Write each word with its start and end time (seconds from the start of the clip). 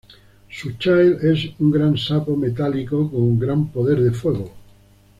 Su 0.49 0.71
Child 0.79 1.23
es 1.25 1.51
un 1.59 1.69
gran 1.69 1.95
sapo 1.95 2.35
metálico 2.35 3.07
con 3.11 3.21
un 3.21 3.39
gran 3.39 3.67
poder 3.67 4.01
de 4.01 4.09
fuego. 4.09 4.51